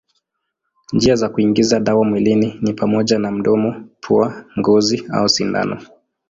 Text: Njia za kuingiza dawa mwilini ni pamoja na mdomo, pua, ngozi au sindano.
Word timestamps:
Njia 0.93 1.15
za 1.15 1.29
kuingiza 1.29 1.79
dawa 1.79 2.05
mwilini 2.05 2.59
ni 2.61 2.73
pamoja 2.73 3.19
na 3.19 3.31
mdomo, 3.31 3.87
pua, 3.99 4.45
ngozi 4.59 5.03
au 5.13 5.29
sindano. 5.29 5.81